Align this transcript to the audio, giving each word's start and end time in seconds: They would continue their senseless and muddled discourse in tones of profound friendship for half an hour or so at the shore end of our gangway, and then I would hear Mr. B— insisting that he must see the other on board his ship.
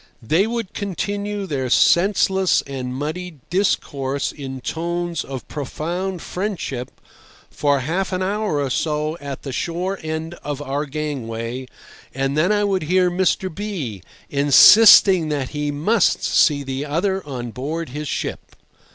They 0.23 0.47
would 0.47 0.73
continue 0.73 1.45
their 1.45 1.69
senseless 1.69 2.63
and 2.63 2.91
muddled 2.91 3.47
discourse 3.51 4.31
in 4.31 4.59
tones 4.61 5.23
of 5.23 5.47
profound 5.47 6.23
friendship 6.23 6.89
for 7.51 7.81
half 7.81 8.11
an 8.11 8.23
hour 8.23 8.59
or 8.59 8.71
so 8.71 9.15
at 9.19 9.43
the 9.43 9.51
shore 9.53 9.99
end 10.01 10.33
of 10.43 10.59
our 10.59 10.87
gangway, 10.87 11.67
and 12.15 12.35
then 12.35 12.51
I 12.51 12.63
would 12.63 12.81
hear 12.81 13.11
Mr. 13.11 13.53
B— 13.53 14.01
insisting 14.27 15.29
that 15.29 15.49
he 15.49 15.69
must 15.69 16.23
see 16.23 16.63
the 16.63 16.83
other 16.83 17.23
on 17.23 17.51
board 17.51 17.89
his 17.89 18.07
ship. 18.07 18.55